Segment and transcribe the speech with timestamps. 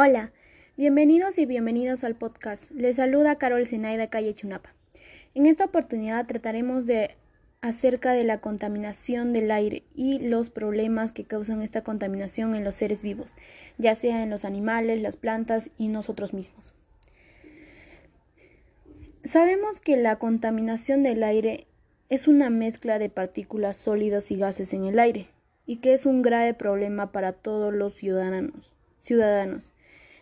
[0.00, 0.30] Hola,
[0.76, 2.70] bienvenidos y bienvenidos al podcast.
[2.70, 4.72] Les saluda Carol Zenaida Calle Chunapa.
[5.34, 7.16] En esta oportunidad trataremos de
[7.62, 12.76] acerca de la contaminación del aire y los problemas que causan esta contaminación en los
[12.76, 13.34] seres vivos,
[13.76, 16.74] ya sea en los animales, las plantas y nosotros mismos.
[19.24, 21.66] Sabemos que la contaminación del aire
[22.08, 25.26] es una mezcla de partículas sólidas y gases en el aire
[25.66, 29.72] y que es un grave problema para todos los ciudadanos, ciudadanos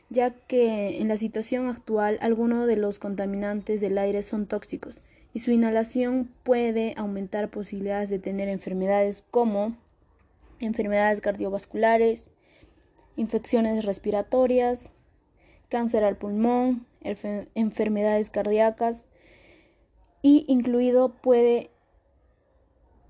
[0.09, 5.01] ya que en la situación actual algunos de los contaminantes del aire son tóxicos
[5.34, 9.77] y su inhalación puede aumentar posibilidades de tener enfermedades como
[10.60, 12.29] enfermedades cardiovasculares,
[13.16, 14.91] infecciones respiratorias,
[15.69, 16.87] cáncer al pulmón,
[17.54, 19.04] enfermedades cardíacas
[20.23, 21.70] y incluido puede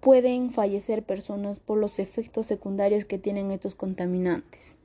[0.01, 4.79] pueden fallecer personas por los efectos secundarios que tienen estos contaminantes.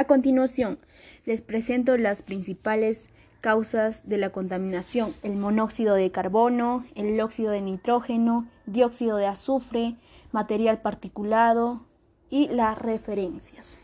[0.00, 0.78] A continuación,
[1.26, 3.10] les presento las principales
[3.42, 9.96] causas de la contaminación, el monóxido de carbono, el óxido de nitrógeno, dióxido de azufre,
[10.32, 11.82] material particulado
[12.30, 13.82] y las referencias.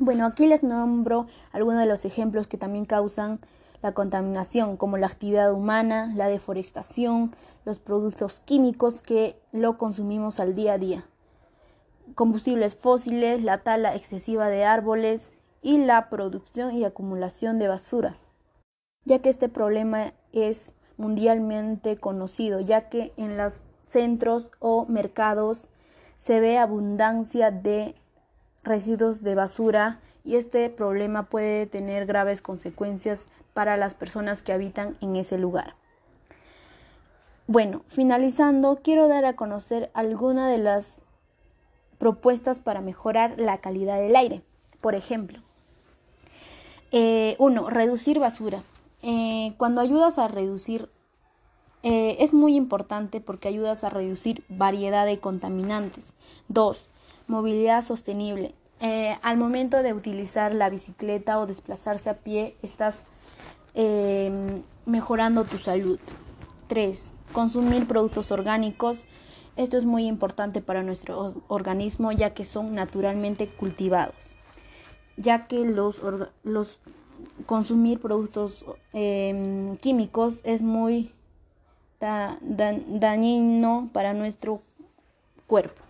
[0.00, 3.38] Bueno, aquí les nombro algunos de los ejemplos que también causan
[3.80, 7.32] la contaminación, como la actividad humana, la deforestación,
[7.64, 11.04] los productos químicos que lo consumimos al día a día
[12.14, 18.16] combustibles fósiles, la tala excesiva de árboles y la producción y acumulación de basura,
[19.04, 25.66] ya que este problema es mundialmente conocido, ya que en los centros o mercados
[26.16, 27.94] se ve abundancia de
[28.62, 34.96] residuos de basura y este problema puede tener graves consecuencias para las personas que habitan
[35.00, 35.74] en ese lugar.
[37.46, 41.00] Bueno, finalizando, quiero dar a conocer algunas de las
[41.98, 44.42] propuestas para mejorar la calidad del aire.
[44.80, 45.40] Por ejemplo,
[46.90, 48.62] eh, uno, reducir basura.
[49.02, 50.88] Eh, cuando ayudas a reducir,
[51.82, 56.12] eh, es muy importante porque ayudas a reducir variedad de contaminantes.
[56.48, 56.88] Dos,
[57.26, 58.54] movilidad sostenible.
[59.22, 63.08] al momento de utilizar la bicicleta o desplazarse a pie, estás
[64.86, 65.98] mejorando tu salud.
[66.68, 69.04] Tres, consumir productos orgánicos.
[69.58, 74.36] Esto es muy importante para nuestro organismo ya que son naturalmente cultivados,
[75.16, 76.00] ya que los,
[77.44, 81.10] consumir productos em, químicos es muy
[81.98, 84.62] dañino para nuestro
[85.48, 85.82] cuerpo.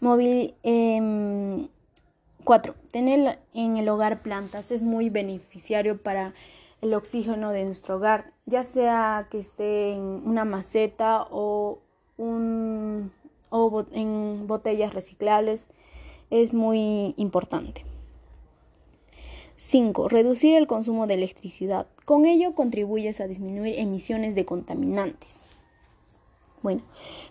[0.00, 0.52] Móvil
[2.42, 2.72] 4.
[2.72, 6.34] Em, tener en el hogar plantas es muy beneficiario para
[6.82, 11.85] el oxígeno de nuestro hogar, ya sea que esté en una maceta o
[12.16, 13.12] un,
[13.50, 15.68] o en botellas reciclables
[16.30, 17.84] es muy importante.
[19.56, 20.08] 5.
[20.08, 21.86] Reducir el consumo de electricidad.
[22.04, 25.40] Con ello contribuyes a disminuir emisiones de contaminantes.
[26.62, 26.82] Bueno,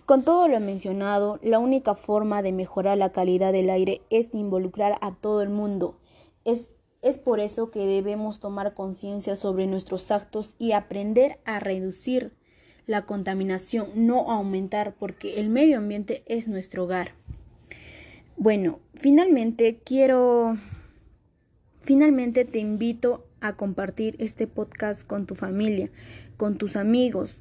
[0.06, 4.98] con todo lo mencionado, la única forma de mejorar la calidad del aire es involucrar
[5.02, 5.98] a todo el mundo.
[6.44, 6.70] Es,
[7.02, 12.32] es por eso que debemos tomar conciencia sobre nuestros actos y aprender a reducir
[12.86, 17.12] la contaminación, no aumentar, porque el medio ambiente es nuestro hogar.
[18.36, 20.56] Bueno, finalmente quiero,
[21.82, 25.90] finalmente te invito a compartir este podcast con tu familia,
[26.36, 27.38] con tus amigos,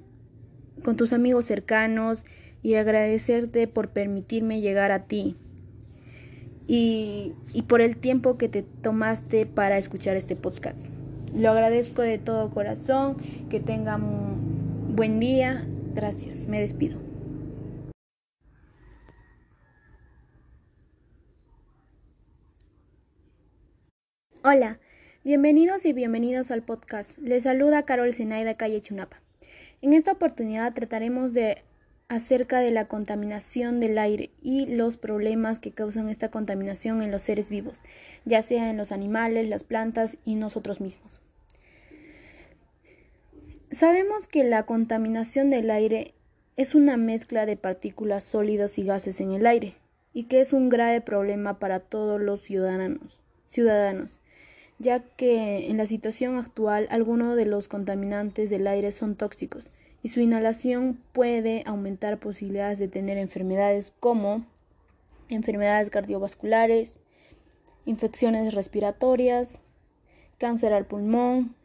[0.84, 2.26] con tus amigos cercanos
[2.64, 5.36] y agradecerte por permitirme llegar a ti
[6.68, 10.80] y, y por el tiempo que te tomaste para escuchar este podcast.
[11.36, 13.18] Lo agradezco de todo corazón,
[13.50, 14.45] que tengan
[14.96, 16.98] Buen día, gracias, me despido.
[24.42, 24.80] Hola,
[25.26, 27.18] bienvenidos y bienvenidos al podcast.
[27.18, 29.20] Les saluda Carol Zenaida Calle Chunapa.
[29.82, 31.62] En esta oportunidad trataremos de
[32.08, 37.22] acerca de la contaminación del aire y los problemas que causan esta contaminación en los
[37.22, 37.82] seres vivos,
[38.24, 41.20] ya sea en los animales, las plantas y nosotros mismos.
[43.76, 46.14] Sabemos que la contaminación del aire
[46.56, 49.76] es una mezcla de partículas sólidas y gases en el aire
[50.14, 54.22] y que es un grave problema para todos los ciudadanos, ciudadanos,
[54.80, 59.70] ya que en la situación actual algunos de los contaminantes del aire son tóxicos
[60.02, 64.46] y su inhalación puede aumentar posibilidades de tener enfermedades como
[65.28, 66.96] enfermedades cardiovasculares,
[67.86, 69.60] infecciones respiratorias,
[70.38, 71.56] cáncer al pulmón,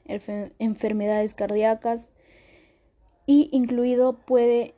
[0.58, 2.10] enfermedades cardíacas
[3.26, 4.74] y incluido puede,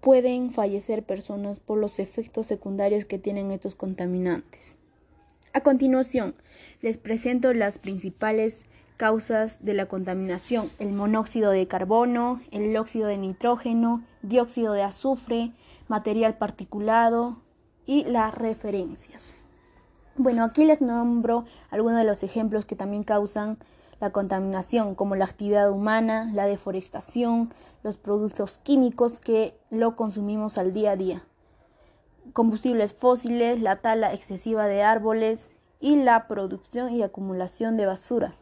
[0.00, 4.78] pueden fallecer personas por los efectos secundarios que tienen estos contaminantes.
[5.52, 6.34] A continuación,
[6.82, 8.66] les presento las principales
[8.96, 15.52] causas de la contaminación, el monóxido de carbono, el óxido de nitrógeno, dióxido de azufre,
[15.88, 17.40] material particulado
[17.86, 19.36] y las referencias.
[20.16, 23.58] Bueno, aquí les nombro algunos de los ejemplos que también causan
[24.00, 27.52] la contaminación, como la actividad humana, la deforestación,
[27.82, 31.24] los productos químicos que lo consumimos al día a día,
[32.32, 35.50] combustibles fósiles, la tala excesiva de árboles
[35.80, 38.34] y la producción y acumulación de basura,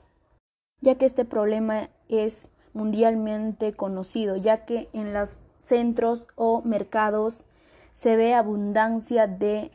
[0.80, 7.44] ya que este problema es mundialmente conocido, ya que en los centros o mercados
[7.92, 9.70] se ve abundancia de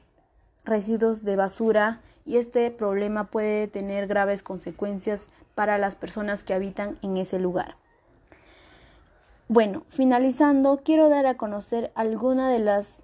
[0.66, 7.00] residuos de basura y este problema puede tener graves consecuencias para las personas que habitan
[7.02, 7.76] en ese lugar.
[9.48, 12.98] Bueno, finalizando, quiero dar a conocer algunas de las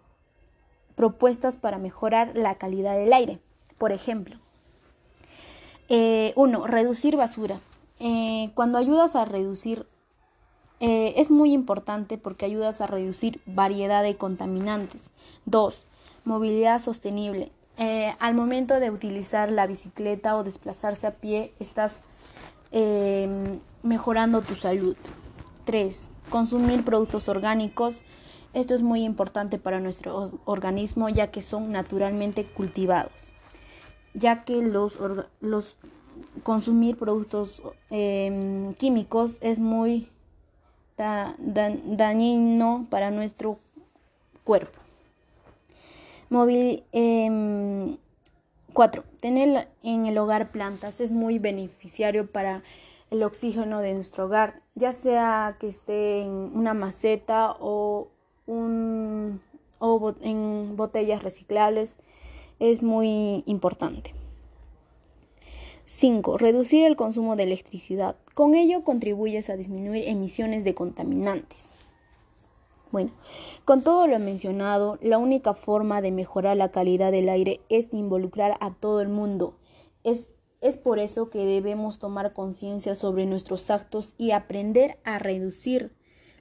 [0.95, 3.39] propuestas para mejorar la calidad del aire.
[3.79, 4.37] Por ejemplo,
[5.89, 7.59] eh, uno, reducir basura.
[7.99, 9.87] Eh, cuando ayudas a reducir,
[10.79, 15.09] eh, es muy importante porque ayudas a reducir variedad de contaminantes.
[15.45, 15.83] Dos,
[16.25, 17.51] movilidad sostenible.
[17.77, 22.03] Eh, al momento de utilizar la bicicleta o desplazarse a pie, estás
[22.71, 24.95] em, mejorando tu salud.
[25.65, 26.09] 3.
[26.29, 28.01] Consumir productos orgánicos.
[28.53, 33.33] Esto es muy importante para nuestro organismo ya que son naturalmente cultivados.
[34.13, 34.97] Ya que los,
[35.41, 35.75] los
[36.43, 40.09] consumir productos em, químicos es muy
[40.97, 43.59] dañino para nuestro
[44.45, 44.84] cuerpo.
[46.29, 46.83] Móvil
[48.73, 49.01] 4.
[49.01, 52.63] Em, tener en el hogar plantas es muy beneficiario para
[53.11, 58.07] el oxígeno de nuestro hogar, ya sea que esté en una maceta o,
[58.47, 59.39] un,
[59.79, 61.97] o en botellas reciclables,
[62.59, 64.13] es muy importante.
[65.85, 66.39] 5.
[66.39, 68.15] Reducir el consumo de electricidad.
[68.33, 71.74] Con ello contribuyes a disminuir emisiones de contaminantes.
[72.95, 73.11] Bueno,
[73.65, 78.55] con todo lo mencionado, la única forma de mejorar la calidad del aire es involucrar
[78.61, 79.59] a todo el mundo.
[80.05, 80.29] Es,
[80.61, 85.91] es por eso que debemos tomar conciencia sobre nuestros actos y aprender a reducir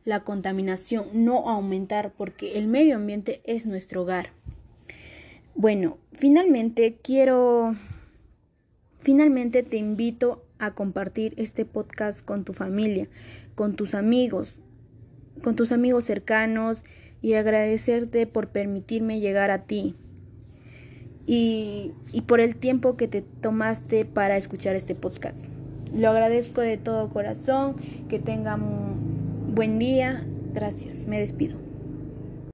[0.05, 4.29] la contaminación, no aumentar, porque el medio ambiente es nuestro hogar.
[5.57, 7.75] Bueno, finalmente quiero,
[9.01, 13.09] finalmente te invito a compartir este podcast con tu familia,
[13.57, 14.61] con tus amigos,
[15.45, 16.85] con tus amigos cercanos
[17.21, 19.95] y agradecerte por permitirme llegar a ti
[21.27, 25.37] y, y por el tiempo que te tomaste para escuchar este podcast.
[25.95, 27.77] Lo agradezco de todo corazón,
[28.09, 30.27] que tengan un buen día.
[30.55, 31.64] Gracias, me despido.